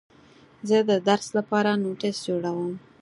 زه 0.69 0.77
د 0.89 0.91
درس 1.07 1.27
لپاره 1.37 1.69
نوټس 1.83 2.17
جوړوم. 2.27 2.73